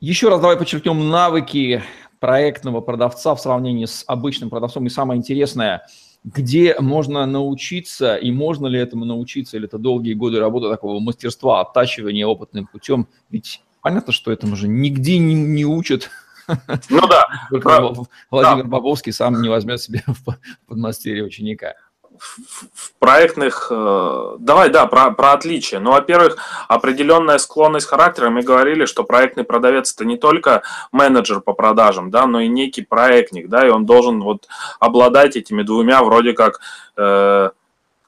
Еще 0.00 0.28
раз 0.28 0.40
давай 0.40 0.56
подчеркнем 0.56 1.10
навыки 1.10 1.82
проектного 2.20 2.80
продавца 2.80 3.34
в 3.34 3.40
сравнении 3.40 3.84
с 3.84 4.04
обычным 4.06 4.50
продавцом. 4.50 4.86
И 4.86 4.90
самое 4.90 5.18
интересное, 5.18 5.86
где 6.24 6.76
можно 6.78 7.26
научиться, 7.26 8.16
и 8.16 8.30
можно 8.30 8.68
ли 8.68 8.78
этому 8.78 9.04
научиться, 9.04 9.56
или 9.56 9.66
это 9.66 9.78
долгие 9.78 10.14
годы 10.14 10.38
работы 10.38 10.68
такого 10.68 11.00
мастерства, 11.00 11.60
оттачивания 11.60 12.26
опытным 12.26 12.66
путем. 12.66 13.08
Ведь 13.30 13.60
понятно, 13.82 14.12
что 14.12 14.32
этому 14.32 14.56
же 14.56 14.68
нигде 14.68 15.18
не, 15.18 15.34
не 15.34 15.64
учат. 15.64 16.10
Ну 16.88 17.06
да. 17.06 17.26
Только 17.50 17.92
Владимир 18.30 18.64
да. 18.64 18.68
Бобовский 18.68 19.12
сам 19.12 19.40
не 19.42 19.48
возьмет 19.48 19.80
себе 19.80 20.02
в 20.06 20.36
подмастерье 20.66 21.24
ученика 21.24 21.74
в 22.18 22.92
проектных... 22.98 23.68
Э, 23.70 24.36
давай, 24.38 24.70
да, 24.70 24.86
про, 24.86 25.10
про 25.10 25.32
отличия. 25.32 25.80
Ну, 25.80 25.92
во-первых, 25.92 26.36
определенная 26.68 27.38
склонность 27.38 27.86
характера. 27.86 28.30
Мы 28.30 28.42
говорили, 28.42 28.84
что 28.84 29.04
проектный 29.04 29.44
продавец– 29.44 29.92
это 29.94 30.04
не 30.04 30.16
только 30.16 30.62
менеджер 30.92 31.40
по 31.40 31.52
продажам, 31.52 32.10
да, 32.10 32.26
но 32.26 32.40
и 32.40 32.48
некий 32.48 32.82
проектник, 32.82 33.48
да, 33.48 33.66
и 33.66 33.70
он 33.70 33.86
должен 33.86 34.22
вот 34.22 34.48
обладать 34.80 35.36
этими 35.36 35.62
двумя 35.62 36.02
вроде 36.02 36.32
как 36.32 36.60
э, 36.96 37.50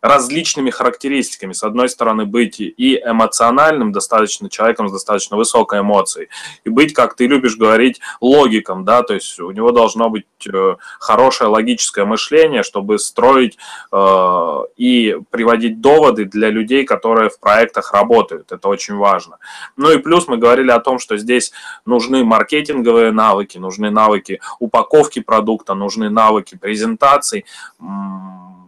различными 0.04 0.68
характеристиками. 0.68 1.54
С 1.54 1.62
одной 1.62 1.88
стороны, 1.88 2.26
быть 2.26 2.61
и 2.61 3.00
эмоциональным 3.02 3.90
достаточно 3.90 4.50
человеком 4.50 4.88
с 4.88 4.92
достаточно 4.92 5.38
высокой 5.38 5.80
эмоцией, 5.80 6.28
и 6.64 6.68
быть, 6.68 6.92
как 6.92 7.14
ты 7.14 7.26
любишь 7.26 7.56
говорить, 7.56 8.00
логиком, 8.20 8.84
да, 8.84 9.02
то 9.02 9.14
есть 9.14 9.40
у 9.40 9.50
него 9.50 9.73
должно 9.73 10.11
быть 10.11 10.26
э, 10.46 10.76
хорошее 11.00 11.49
логическое 11.49 12.04
мышление, 12.04 12.62
чтобы 12.62 12.99
строить 12.99 13.56
э, 13.92 14.58
и 14.76 15.16
приводить 15.30 15.80
доводы 15.80 16.26
для 16.26 16.50
людей, 16.50 16.84
которые 16.84 17.30
в 17.30 17.40
проектах 17.40 17.94
работают. 17.94 18.52
Это 18.52 18.68
очень 18.68 18.96
важно. 18.96 19.38
Ну 19.78 19.90
и 19.90 19.96
плюс 19.96 20.28
мы 20.28 20.37
говорили 20.37 20.70
о 20.70 20.80
том, 20.80 20.99
что 20.99 21.16
здесь 21.16 21.52
нужны 21.87 22.25
маркетинговые 22.25 23.11
навыки, 23.11 23.56
нужны 23.56 23.88
навыки 23.88 24.40
упаковки 24.58 25.20
продукта, 25.20 25.73
нужны 25.73 26.11
навыки 26.11 26.58
презентаций 26.61 27.46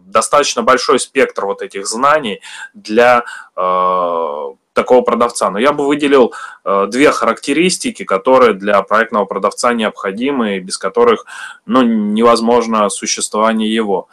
достаточно 0.07 0.63
большой 0.63 0.99
спектр 0.99 1.45
вот 1.45 1.61
этих 1.61 1.87
знаний 1.87 2.41
для 2.73 3.23
э, 3.55 4.45
такого 4.73 5.01
продавца. 5.01 5.49
Но 5.49 5.59
я 5.59 5.73
бы 5.73 5.85
выделил 5.87 6.33
э, 6.63 6.87
две 6.89 7.11
характеристики, 7.11 8.03
которые 8.03 8.53
для 8.53 8.81
проектного 8.83 9.25
продавца 9.25 9.73
необходимы 9.73 10.57
и 10.57 10.59
без 10.59 10.77
которых 10.77 11.25
ну, 11.65 11.81
невозможно 11.81 12.89
существование 12.89 13.73
его. 13.73 14.07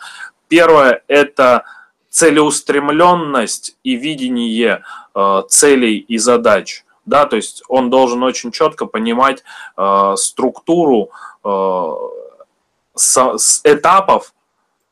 Первое– 0.48 1.02
это 1.08 1.64
целеустремленность 2.08 3.76
и 3.82 3.96
видение 3.96 4.82
э, 5.14 5.42
целей 5.48 5.98
и 5.98 6.18
задач. 6.18 6.84
Да, 7.06 7.26
то 7.26 7.36
есть 7.36 7.62
он 7.68 7.90
должен 7.90 8.22
очень 8.22 8.50
четко 8.50 8.86
понимать 8.86 9.42
э, 9.76 10.14
структуру 10.16 11.10
э, 11.44 11.92
с, 12.94 13.36
с 13.36 13.60
этапов 13.64 14.32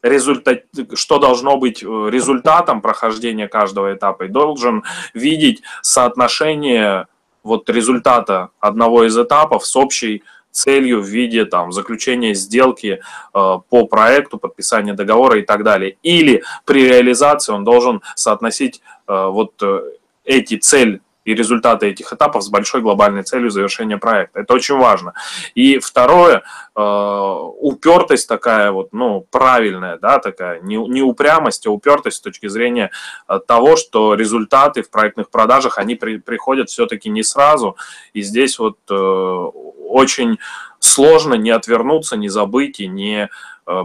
результат, 0.02 0.64
что 0.94 1.18
должно 1.18 1.56
быть 1.56 1.82
э, 1.82 1.86
результатом 1.86 2.82
прохождения 2.82 3.48
каждого 3.48 3.94
этапа, 3.94 4.24
и 4.24 4.28
должен 4.28 4.82
видеть 5.14 5.62
соотношение 5.82 7.06
вот 7.42 7.68
результата 7.70 8.50
одного 8.60 9.04
из 9.04 9.18
этапов 9.18 9.66
с 9.66 9.76
общей 9.76 10.22
целью 10.50 11.00
в 11.00 11.06
виде 11.06 11.44
там, 11.44 11.72
заключения 11.72 12.34
сделки 12.34 13.00
э, 13.00 13.00
по 13.32 13.86
проекту, 13.86 14.38
подписания 14.38 14.92
договора 14.92 15.38
и 15.38 15.42
так 15.42 15.64
далее. 15.64 15.96
Или 16.02 16.44
при 16.64 16.86
реализации 16.88 17.52
он 17.52 17.64
должен 17.64 18.02
соотносить 18.14 18.82
э, 19.08 19.26
вот 19.26 19.54
э, 19.62 19.80
эти 20.24 20.58
цель 20.58 21.00
и 21.24 21.34
результаты 21.34 21.86
этих 21.86 22.12
этапов 22.12 22.42
с 22.42 22.48
большой 22.48 22.80
глобальной 22.80 23.22
целью 23.22 23.50
завершения 23.50 23.98
проекта. 23.98 24.40
Это 24.40 24.54
очень 24.54 24.76
важно. 24.76 25.14
И 25.54 25.78
второе, 25.78 26.42
э, 26.74 26.80
упертость 26.80 28.28
такая 28.28 28.72
вот, 28.72 28.92
ну, 28.92 29.26
правильная, 29.30 29.98
да, 29.98 30.18
такая, 30.18 30.60
не, 30.60 30.76
не 30.76 31.02
упрямость, 31.02 31.66
а 31.66 31.70
упертость 31.70 32.18
с 32.18 32.20
точки 32.20 32.48
зрения 32.48 32.90
э, 33.28 33.38
того, 33.46 33.76
что 33.76 34.14
результаты 34.14 34.82
в 34.82 34.90
проектных 34.90 35.30
продажах, 35.30 35.78
они 35.78 35.94
при, 35.94 36.18
приходят 36.18 36.70
все-таки 36.70 37.08
не 37.08 37.22
сразу. 37.22 37.76
И 38.12 38.22
здесь 38.22 38.58
вот 38.58 38.78
э, 38.90 38.94
очень 38.94 40.38
сложно 40.78 41.34
не 41.34 41.50
отвернуться, 41.50 42.16
не 42.16 42.28
забыть 42.28 42.80
и 42.80 42.88
не 42.88 43.28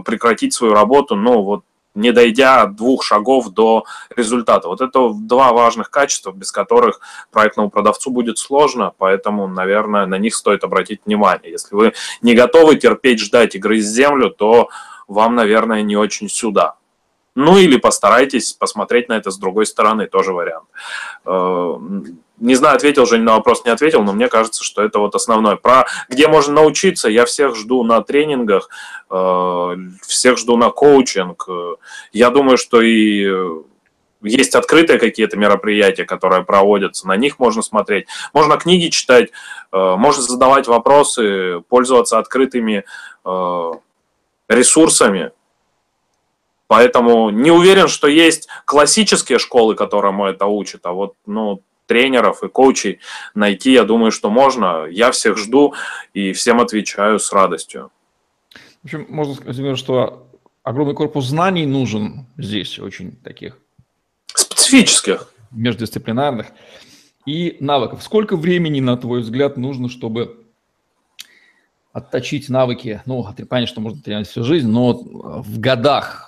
прекратить 0.04 0.52
свою 0.52 0.74
работу, 0.74 1.14
ну, 1.14 1.42
вот 1.42 1.62
не 1.98 2.12
дойдя 2.12 2.66
двух 2.66 3.04
шагов 3.04 3.50
до 3.50 3.84
результата. 4.16 4.68
Вот 4.68 4.80
это 4.80 5.10
два 5.12 5.52
важных 5.52 5.90
качества, 5.90 6.32
без 6.32 6.52
которых 6.52 7.00
проектному 7.30 7.70
продавцу 7.70 8.10
будет 8.10 8.38
сложно, 8.38 8.92
поэтому, 8.96 9.46
наверное, 9.48 10.06
на 10.06 10.16
них 10.16 10.34
стоит 10.34 10.64
обратить 10.64 11.00
внимание. 11.04 11.52
Если 11.52 11.74
вы 11.74 11.92
не 12.22 12.34
готовы 12.34 12.76
терпеть, 12.76 13.20
ждать 13.20 13.54
и 13.54 13.58
грызть 13.58 13.88
землю, 13.88 14.30
то 14.30 14.68
вам, 15.06 15.34
наверное, 15.34 15.82
не 15.82 15.96
очень 15.96 16.28
сюда. 16.28 16.77
Ну 17.40 17.56
или 17.56 17.76
постарайтесь 17.76 18.52
посмотреть 18.52 19.08
на 19.08 19.12
это 19.12 19.30
с 19.30 19.38
другой 19.38 19.64
стороны, 19.64 20.08
тоже 20.08 20.32
вариант. 20.32 20.66
Э, 21.24 21.74
не 22.38 22.56
знаю, 22.56 22.74
ответил 22.74 23.06
Жень 23.06 23.22
на 23.22 23.36
вопрос, 23.36 23.64
не 23.64 23.70
ответил, 23.70 24.02
но 24.02 24.12
мне 24.12 24.26
кажется, 24.26 24.64
что 24.64 24.82
это 24.82 24.98
вот 24.98 25.14
основное. 25.14 25.54
Про 25.54 25.86
где 26.08 26.26
можно 26.26 26.54
научиться, 26.54 27.08
я 27.08 27.24
всех 27.26 27.54
жду 27.54 27.84
на 27.84 28.02
тренингах, 28.02 28.68
э, 29.08 29.76
всех 30.04 30.36
жду 30.36 30.56
на 30.56 30.70
коучинг. 30.70 31.46
Я 32.12 32.30
думаю, 32.30 32.58
что 32.58 32.80
и 32.80 33.32
есть 34.20 34.56
открытые 34.56 34.98
какие-то 34.98 35.36
мероприятия, 35.36 36.04
которые 36.04 36.42
проводятся, 36.42 37.06
на 37.06 37.16
них 37.16 37.38
можно 37.38 37.62
смотреть. 37.62 38.08
Можно 38.32 38.56
книги 38.56 38.88
читать, 38.88 39.30
э, 39.70 39.94
можно 39.96 40.22
задавать 40.24 40.66
вопросы, 40.66 41.60
пользоваться 41.68 42.18
открытыми 42.18 42.84
ресурсами. 44.48 45.30
Поэтому 46.68 47.30
не 47.30 47.50
уверен, 47.50 47.88
что 47.88 48.06
есть 48.06 48.46
классические 48.66 49.38
школы, 49.38 49.74
которым 49.74 50.22
это 50.22 50.46
учат, 50.46 50.84
а 50.84 50.92
вот 50.92 51.14
ну, 51.26 51.62
тренеров 51.86 52.44
и 52.44 52.48
коучей 52.48 53.00
найти, 53.34 53.72
я 53.72 53.84
думаю, 53.84 54.12
что 54.12 54.30
можно. 54.30 54.86
Я 54.90 55.10
всех 55.10 55.38
жду 55.38 55.74
и 56.12 56.32
всем 56.32 56.60
отвечаю 56.60 57.18
с 57.18 57.32
радостью. 57.32 57.90
В 58.82 58.84
общем, 58.84 59.06
можно 59.08 59.34
сказать, 59.34 59.78
что 59.78 60.28
огромный 60.62 60.94
корпус 60.94 61.26
знаний 61.26 61.64
нужен 61.64 62.26
здесь, 62.36 62.78
очень 62.78 63.16
таких. 63.16 63.58
Специфических. 64.26 65.32
Междисциплинарных. 65.50 66.48
И 67.24 67.56
навыков. 67.60 68.02
Сколько 68.02 68.36
времени, 68.36 68.80
на 68.80 68.98
твой 68.98 69.22
взгляд, 69.22 69.56
нужно, 69.56 69.88
чтобы 69.88 70.44
отточить 71.92 72.50
навыки? 72.50 73.00
Ну, 73.06 73.26
ты 73.34 73.46
понимаешь, 73.46 73.70
что 73.70 73.80
можно 73.80 74.02
тренировать 74.02 74.28
всю 74.28 74.44
жизнь, 74.44 74.68
но 74.68 74.92
в 74.92 75.58
годах 75.58 76.27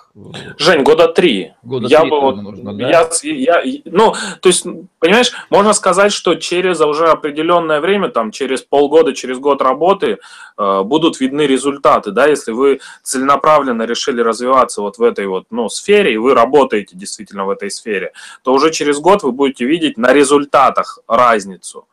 Жень, 0.57 0.83
года 0.83 1.07
три. 1.07 1.53
Года 1.63 1.87
я 1.87 2.01
три 2.01 2.09
бы 2.09 2.19
вот, 2.19 2.35
нужно, 2.35 2.73
да? 2.73 2.89
я, 2.89 3.09
я, 3.23 3.81
ну, 3.85 4.13
то 4.41 4.49
есть, 4.49 4.65
понимаешь, 4.99 5.31
можно 5.49 5.71
сказать, 5.71 6.11
что 6.11 6.35
через 6.35 6.81
уже 6.81 7.07
определенное 7.07 7.79
время, 7.79 8.09
там, 8.09 8.31
через 8.31 8.61
полгода, 8.61 9.13
через 9.13 9.39
год 9.39 9.61
работы 9.61 10.17
э, 10.57 10.81
будут 10.83 11.21
видны 11.21 11.43
результаты, 11.43 12.11
да, 12.11 12.27
если 12.27 12.51
вы 12.51 12.81
целенаправленно 13.03 13.83
решили 13.83 14.21
развиваться 14.21 14.81
вот 14.81 14.97
в 14.97 15.03
этой 15.03 15.27
вот, 15.27 15.45
ну, 15.49 15.69
сфере, 15.69 16.13
и 16.13 16.17
вы 16.17 16.33
работаете 16.33 16.97
действительно 16.97 17.45
в 17.45 17.49
этой 17.49 17.71
сфере, 17.71 18.11
то 18.43 18.53
уже 18.53 18.71
через 18.71 18.99
год 18.99 19.23
вы 19.23 19.31
будете 19.31 19.65
видеть 19.65 19.97
на 19.97 20.11
результатах 20.11 20.99
разницу. 21.07 21.87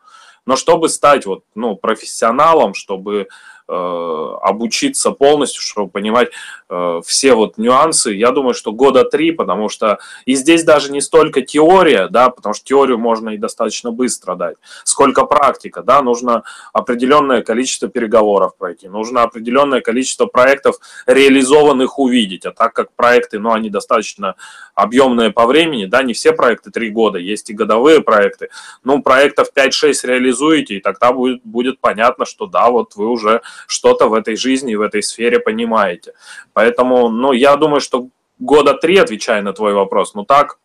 Но 0.44 0.56
чтобы 0.56 0.88
стать 0.88 1.26
вот, 1.26 1.44
ну, 1.54 1.76
профессионалом, 1.76 2.74
чтобы 2.74 3.28
обучиться 3.68 5.10
полностью, 5.10 5.62
чтобы 5.62 5.90
понимать 5.90 6.28
э, 6.70 7.00
все 7.04 7.34
вот 7.34 7.58
нюансы. 7.58 8.12
Я 8.12 8.30
думаю, 8.30 8.54
что 8.54 8.72
года 8.72 9.04
три, 9.04 9.32
потому 9.32 9.68
что 9.68 9.98
и 10.24 10.34
здесь 10.34 10.64
даже 10.64 10.90
не 10.90 11.00
столько 11.00 11.42
теория, 11.42 12.08
да, 12.08 12.30
потому 12.30 12.54
что 12.54 12.64
теорию 12.64 12.98
можно 12.98 13.30
и 13.30 13.36
достаточно 13.36 13.90
быстро 13.90 14.34
дать, 14.36 14.56
сколько 14.84 15.24
практика, 15.24 15.82
да, 15.82 16.02
нужно 16.02 16.44
определенное 16.72 17.42
количество 17.42 17.88
переговоров 17.88 18.56
пройти, 18.56 18.88
нужно 18.88 19.22
определенное 19.22 19.80
количество 19.80 20.26
проектов 20.26 20.76
реализованных 21.06 21.98
увидеть, 21.98 22.46
а 22.46 22.52
так 22.52 22.72
как 22.72 22.92
проекты, 22.92 23.38
ну, 23.38 23.52
они 23.52 23.68
достаточно 23.70 24.36
объемные 24.74 25.30
по 25.30 25.46
времени, 25.46 25.84
да, 25.84 26.02
не 26.02 26.14
все 26.14 26.32
проекты 26.32 26.70
три 26.70 26.90
года, 26.90 27.18
есть 27.18 27.50
и 27.50 27.54
годовые 27.54 28.00
проекты, 28.00 28.48
ну, 28.84 29.02
проектов 29.02 29.48
5-6 29.54 29.92
реализуете, 30.04 30.76
и 30.76 30.80
тогда 30.80 31.12
будет, 31.12 31.42
будет 31.44 31.80
понятно, 31.80 32.24
что 32.24 32.46
да, 32.46 32.70
вот 32.70 32.96
вы 32.96 33.08
уже 33.08 33.42
что-то 33.66 34.08
в 34.08 34.14
этой 34.14 34.36
жизни, 34.36 34.74
в 34.74 34.80
этой 34.80 35.02
сфере 35.02 35.40
понимаете. 35.40 36.12
Поэтому, 36.52 37.08
ну, 37.08 37.32
я 37.32 37.56
думаю, 37.56 37.80
что 37.80 38.08
года 38.38 38.74
три, 38.74 38.96
отвечая 38.98 39.42
на 39.42 39.52
твой 39.52 39.74
вопрос, 39.74 40.14
ну 40.14 40.24
так, 40.24 40.58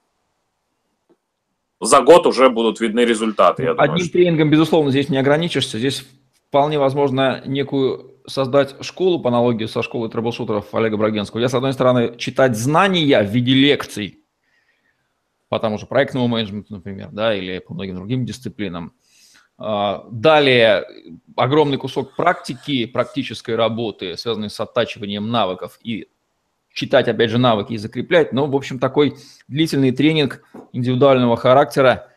за 1.79 2.01
год 2.01 2.25
уже 2.27 2.49
будут 2.49 2.79
видны 2.79 3.01
результаты. 3.01 3.63
Я 3.63 3.71
Одним 3.71 3.85
думаю, 3.85 4.03
что... 4.03 4.13
тренингом, 4.13 4.49
безусловно, 4.49 4.91
здесь 4.91 5.09
не 5.09 5.17
ограничишься. 5.17 5.77
Здесь 5.77 6.05
вполне 6.47 6.79
возможно 6.79 7.41
некую 7.45 8.13
создать 8.25 8.83
школу 8.85 9.19
по 9.19 9.29
аналогии 9.29 9.65
со 9.65 9.83
школой 9.83 10.09
трэблшутеров 10.09 10.73
Олега 10.73 10.97
Брагенского. 10.97 11.39
Я, 11.39 11.49
с 11.49 11.53
одной 11.53 11.73
стороны, 11.73 12.15
читать 12.17 12.55
знания 12.55 13.21
в 13.21 13.29
виде 13.29 13.53
лекций 13.53 14.19
по 15.49 15.59
тому 15.59 15.77
же 15.77 15.85
проектному 15.85 16.27
менеджменту, 16.27 16.73
например, 16.73 17.09
да, 17.11 17.35
или 17.35 17.59
по 17.59 17.73
многим 17.73 17.95
другим 17.95 18.25
дисциплинам. 18.25 18.93
А, 19.57 20.05
далее 20.11 20.85
огромный 21.35 21.77
кусок 21.77 22.15
практики, 22.15 22.85
практической 22.85 23.55
работы, 23.55 24.17
связанной 24.17 24.49
с 24.49 24.59
оттачиванием 24.59 25.29
навыков 25.29 25.79
и 25.83 26.07
читать, 26.73 27.07
опять 27.07 27.29
же, 27.29 27.37
навыки 27.37 27.73
и 27.73 27.77
закреплять. 27.77 28.33
Но, 28.33 28.47
в 28.47 28.55
общем, 28.55 28.79
такой 28.79 29.15
длительный 29.47 29.91
тренинг 29.91 30.43
индивидуального 30.73 31.37
характера, 31.37 32.09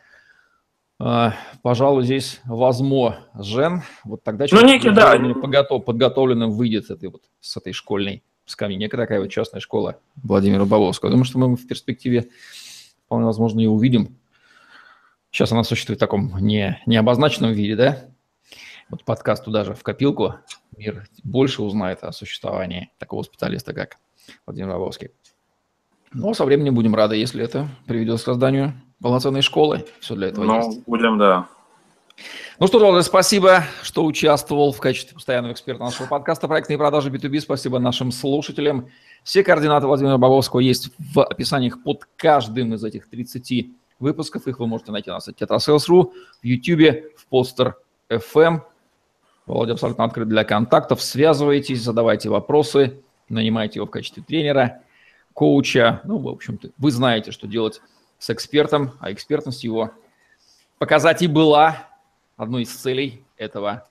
а, 0.99 1.35
пожалуй, 1.61 2.03
здесь 2.03 2.41
возможен. 2.45 3.83
Вот 4.03 4.23
тогда 4.23 4.45
ну, 4.51 4.61
некий, 4.65 4.89
да. 4.89 5.15
подготов, 5.39 5.85
подготовленным 5.85 6.51
выйдет 6.51 6.89
этой, 6.89 7.09
вот, 7.09 7.21
с 7.39 7.55
этой 7.55 7.71
школьной 7.71 8.23
скамьи. 8.45 8.77
Некая 8.77 8.97
такая 8.97 9.19
вот 9.19 9.29
частная 9.29 9.61
школа 9.61 9.99
Владимира 10.15 10.65
Бабовского. 10.65 11.11
Думаю, 11.11 11.25
что 11.25 11.37
мы 11.37 11.55
в 11.55 11.67
перспективе 11.67 12.29
вполне 13.05 13.25
возможно 13.25 13.59
ее 13.59 13.69
увидим. 13.69 14.17
Сейчас 15.31 15.51
она 15.51 15.63
существует 15.63 15.99
в 15.99 16.01
таком 16.01 16.37
не, 16.39 16.81
не 16.85 16.95
обозначенном 16.97 17.51
виде, 17.51 17.75
да? 17.75 18.05
Вот 18.89 19.03
подкаст 19.03 19.43
туда 19.43 19.65
же 19.65 19.73
в 19.73 19.83
копилку. 19.83 20.35
Мир 20.77 21.07
больше 21.23 21.61
узнает 21.61 22.03
о 22.03 22.11
существовании 22.11 22.91
такого 22.97 23.23
специалиста, 23.23 23.73
как 23.73 23.97
Владимир 24.45 24.69
Бабовский. 24.69 25.09
Но 26.13 26.33
со 26.33 26.45
временем 26.45 26.73
будем 26.73 26.95
рады, 26.95 27.17
если 27.17 27.43
это 27.43 27.67
приведет 27.85 28.19
к 28.19 28.23
созданию 28.23 28.73
полноценной 29.01 29.41
школы. 29.41 29.85
Все 29.99 30.15
для 30.15 30.29
этого 30.29 30.45
ну, 30.45 30.57
есть. 30.57 30.83
будем, 30.85 31.17
да. 31.17 31.47
Ну 32.59 32.65
что, 32.65 32.79
Владимир, 32.79 33.03
спасибо, 33.03 33.63
что 33.83 34.03
участвовал 34.05 34.71
в 34.71 34.79
качестве 34.79 35.13
постоянного 35.13 35.53
эксперта 35.53 35.83
нашего 35.83 36.07
подкаста 36.07 36.47
«Проектные 36.47 36.77
продажи 36.77 37.11
B2B». 37.11 37.41
Спасибо 37.41 37.77
нашим 37.77 38.11
слушателям. 38.11 38.89
Все 39.23 39.43
координаты 39.43 39.85
Владимира 39.85 40.17
Бабовского 40.17 40.61
есть 40.61 40.89
в 40.97 41.23
описаниях 41.23 41.83
под 41.83 42.07
каждым 42.15 42.73
из 42.73 42.83
этих 42.83 43.09
30 43.09 43.67
выпусков. 43.99 44.47
Их 44.47 44.59
вы 44.59 44.67
можете 44.67 44.91
найти 44.91 45.09
на 45.09 45.19
сайте 45.19 45.45
tetrasales.ru, 45.45 46.11
в 46.41 46.45
YouTube, 46.45 47.17
в 47.17 47.25
постер 47.27 47.77
FM. 48.09 48.61
Володя 49.45 49.73
абсолютно 49.73 50.03
открыт 50.03 50.27
для 50.27 50.43
контактов. 50.43 51.01
Связывайтесь, 51.01 51.81
задавайте 51.81 52.29
вопросы, 52.29 53.01
нанимайте 53.29 53.79
его 53.79 53.87
в 53.87 53.91
качестве 53.91 54.23
тренера, 54.23 54.81
коуча. 55.33 56.01
Ну, 56.03 56.17
в 56.17 56.27
общем-то, 56.27 56.71
вы 56.77 56.91
знаете, 56.91 57.31
что 57.31 57.47
делать 57.47 57.81
с 58.19 58.29
экспертом, 58.29 58.93
а 58.99 59.11
экспертность 59.11 59.63
его 59.63 59.91
показать 60.79 61.21
и 61.21 61.27
была 61.27 61.87
одной 62.35 62.63
из 62.63 62.73
целей 62.73 63.23
этого 63.37 63.87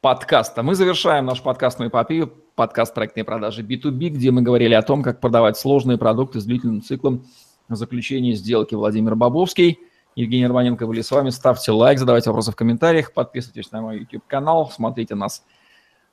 подкаста. 0.00 0.62
Мы 0.62 0.74
завершаем 0.74 1.24
наш 1.24 1.42
подкастную 1.42 1.90
эпопею, 1.90 2.32
подкаст 2.54 2.94
«Проектные 2.94 3.24
продажи 3.24 3.62
B2B», 3.62 4.08
где 4.08 4.30
мы 4.30 4.42
говорили 4.42 4.74
о 4.74 4.82
том, 4.82 5.02
как 5.02 5.20
продавать 5.20 5.56
сложные 5.56 5.98
продукты 5.98 6.40
с 6.40 6.44
длительным 6.44 6.82
циклом 6.82 7.24
заключения 7.68 8.34
сделки 8.34 8.74
Владимир 8.74 9.14
Бабовский. 9.14 9.78
Евгений 10.14 10.46
Романенко 10.46 10.86
были 10.86 11.00
с 11.00 11.10
вами. 11.10 11.30
Ставьте 11.30 11.70
лайк, 11.70 11.98
задавайте 11.98 12.30
вопросы 12.30 12.52
в 12.52 12.56
комментариях, 12.56 13.12
подписывайтесь 13.12 13.70
на 13.70 13.82
мой 13.82 14.00
YouTube-канал, 14.00 14.70
смотрите 14.70 15.14
нас 15.14 15.44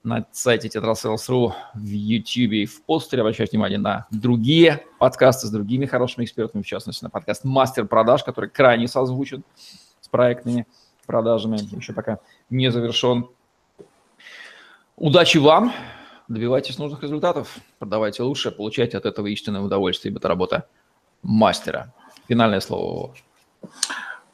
на 0.03 0.25
сайте 0.31 0.67
tetrasales.ru, 0.67 1.53
в 1.74 1.85
YouTube 1.88 2.53
и 2.53 2.65
в 2.65 2.83
постере. 2.83 3.21
Обращайте 3.21 3.57
внимание 3.57 3.79
на 3.79 4.05
другие 4.12 4.83
подкасты 5.00 5.47
с 5.47 5.50
другими 5.50 5.88
хорошими 5.88 6.25
экспертами, 6.25 6.62
в 6.62 6.67
частности, 6.67 7.03
на 7.03 7.09
подкаст 7.09 7.43
«Мастер 7.43 7.85
продаж», 7.88 8.24
который 8.24 8.50
крайне 8.50 8.88
созвучен 8.88 9.43
с 10.01 10.07
проектными 10.07 10.67
продажами, 11.07 11.57
еще 11.75 11.93
пока 11.93 12.19
не 12.51 12.69
завершен. 12.71 13.27
Удачи 14.95 15.39
вам, 15.39 15.73
добивайтесь 16.27 16.77
нужных 16.77 17.01
результатов, 17.01 17.58
продавайте 17.80 18.21
лучше, 18.23 18.51
получайте 18.51 18.97
от 18.97 19.06
этого 19.06 19.27
истинное 19.27 19.62
удовольствие, 19.62 20.12
ибо 20.12 20.19
это 20.19 20.27
работа 20.27 20.67
мастера. 21.25 21.93
Финальное 22.27 22.61
слово. 22.61 23.13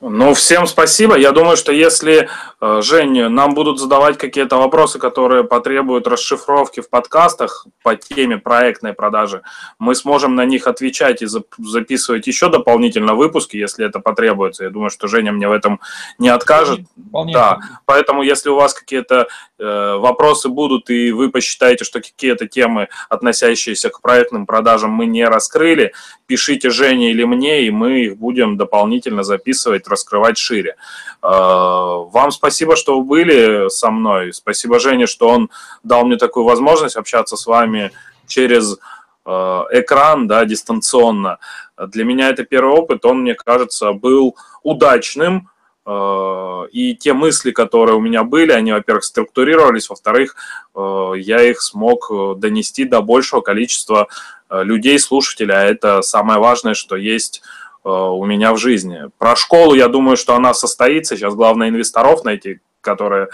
Ну, 0.01 0.33
всем 0.33 0.65
спасибо. 0.65 1.15
Я 1.15 1.31
думаю, 1.31 1.55
что 1.55 1.71
если, 1.71 2.27
э, 2.59 2.81
Жень, 2.81 3.27
нам 3.29 3.53
будут 3.53 3.79
задавать 3.79 4.17
какие-то 4.17 4.57
вопросы, 4.57 4.97
которые 4.97 5.43
потребуют 5.43 6.07
расшифровки 6.07 6.79
в 6.79 6.89
подкастах 6.89 7.67
по 7.83 7.95
теме 7.95 8.39
проектной 8.39 8.93
продажи, 8.93 9.43
мы 9.77 9.93
сможем 9.93 10.33
на 10.33 10.43
них 10.43 10.65
отвечать 10.65 11.21
и 11.21 11.27
записывать 11.27 12.25
еще 12.25 12.49
дополнительно 12.49 13.13
выпуски, 13.13 13.57
если 13.57 13.85
это 13.85 13.99
потребуется. 13.99 14.63
Я 14.63 14.71
думаю, 14.71 14.89
что 14.89 15.07
Женя 15.07 15.33
мне 15.33 15.47
в 15.47 15.51
этом 15.51 15.79
не 16.17 16.29
откажет. 16.29 16.79
Вполне. 17.09 17.33
Да, 17.33 17.59
поэтому 17.85 18.23
если 18.23 18.49
у 18.49 18.55
вас 18.55 18.73
какие-то 18.73 19.27
э, 19.59 19.95
вопросы 19.97 20.49
будут, 20.49 20.89
и 20.89 21.11
вы 21.11 21.29
посчитаете, 21.29 21.85
что 21.85 22.01
какие-то 22.01 22.47
темы, 22.47 22.87
относящиеся 23.09 23.89
к 23.89 24.01
проектным 24.01 24.47
продажам, 24.47 24.89
мы 24.89 25.05
не 25.05 25.25
раскрыли, 25.25 25.93
пишите 26.25 26.71
Жене 26.71 27.11
или 27.11 27.23
мне, 27.23 27.67
и 27.67 27.69
мы 27.69 28.05
их 28.05 28.17
будем 28.17 28.57
дополнительно 28.57 29.21
записывать 29.21 29.90
раскрывать 29.91 30.37
шире. 30.37 30.75
Э, 31.21 31.27
вам 31.27 32.31
спасибо, 32.31 32.75
что 32.75 32.99
вы 32.99 33.03
были 33.05 33.69
со 33.69 33.91
мной. 33.91 34.33
Спасибо 34.33 34.79
Жене, 34.79 35.05
что 35.05 35.29
он 35.29 35.49
дал 35.83 36.05
мне 36.05 36.17
такую 36.17 36.45
возможность 36.45 36.95
общаться 36.95 37.37
с 37.37 37.45
вами 37.45 37.91
через 38.25 38.77
э, 39.25 39.29
экран, 39.29 40.27
да, 40.27 40.45
дистанционно. 40.45 41.37
Для 41.77 42.03
меня 42.03 42.29
это 42.29 42.43
первый 42.43 42.73
опыт, 42.73 43.05
он, 43.05 43.21
мне 43.21 43.35
кажется, 43.35 43.93
был 43.93 44.35
удачным, 44.63 45.49
э, 45.85 46.63
и 46.71 46.95
те 46.95 47.13
мысли, 47.13 47.51
которые 47.51 47.95
у 47.95 48.01
меня 48.01 48.23
были, 48.23 48.51
они, 48.51 48.71
во-первых, 48.71 49.03
структурировались, 49.03 49.89
во-вторых, 49.89 50.35
я 50.73 51.43
их 51.43 51.61
смог 51.61 52.09
донести 52.37 52.85
до 52.85 53.01
большего 53.01 53.41
количества 53.41 54.07
людей, 54.49 54.97
слушателей, 54.99 55.53
а 55.53 55.63
это 55.63 56.01
самое 56.01 56.39
важное, 56.39 56.75
что 56.75 56.95
есть 56.95 57.41
у 57.83 58.25
меня 58.25 58.53
в 58.53 58.57
жизни. 58.57 59.09
Про 59.17 59.35
школу, 59.35 59.73
я 59.73 59.87
думаю, 59.87 60.17
что 60.17 60.35
она 60.35 60.53
состоится. 60.53 61.15
Сейчас 61.15 61.33
главное 61.33 61.69
инвесторов 61.69 62.23
найти, 62.23 62.59
которые 62.81 63.29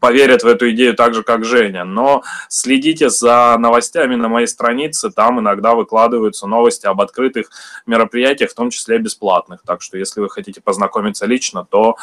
поверят 0.00 0.42
в 0.42 0.46
эту 0.46 0.70
идею 0.70 0.94
так 0.94 1.14
же, 1.14 1.22
как 1.22 1.44
Женя. 1.44 1.84
Но 1.84 2.22
следите 2.48 3.10
за 3.10 3.56
новостями 3.58 4.14
на 4.16 4.28
моей 4.28 4.46
странице. 4.46 5.10
Там 5.10 5.40
иногда 5.40 5.74
выкладываются 5.74 6.46
новости 6.46 6.86
об 6.86 7.00
открытых 7.00 7.50
мероприятиях, 7.86 8.50
в 8.50 8.54
том 8.54 8.70
числе 8.70 8.98
бесплатных. 8.98 9.62
Так 9.64 9.82
что, 9.82 9.98
если 9.98 10.20
вы 10.20 10.28
хотите 10.28 10.60
познакомиться 10.60 11.26
лично, 11.26 11.64
то 11.64 11.96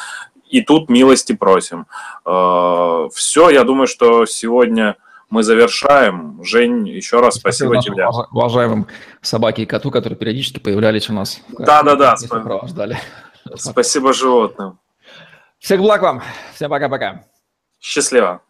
и 0.49 0.61
тут 0.61 0.89
милости 0.89 1.33
просим. 1.33 1.87
Э, 2.25 3.07
Все, 3.13 3.49
я 3.49 3.63
думаю, 3.63 3.87
что 3.87 4.25
сегодня 4.25 4.97
мы 5.29 5.43
завершаем. 5.43 6.41
Жень, 6.43 6.87
еще 6.87 7.19
раз 7.19 7.35
спасибо, 7.35 7.73
спасибо 7.73 7.95
тебе. 7.95 8.07
Уважаемым 8.07 8.87
собаке 9.21 9.63
и 9.63 9.65
коту, 9.65 9.91
которые 9.91 10.17
периодически 10.17 10.59
появлялись 10.59 11.09
у 11.09 11.13
нас. 11.13 11.41
Да-да-да. 11.57 12.15
Сопровождали. 12.17 12.97
Спасибо 13.55 14.13
животным. 14.13 14.79
Всех 15.59 15.79
благ 15.81 16.01
вам. 16.01 16.21
Всем 16.53 16.69
пока-пока. 16.69 17.25
Счастливо. 17.79 18.41